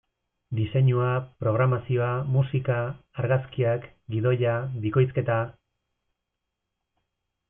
Diseinua, 0.59 1.09
programazioa, 1.43 2.07
musika, 2.37 2.77
argazkiak, 3.23 3.85
gidoia, 4.15 4.55
bikoizketa... 4.87 5.37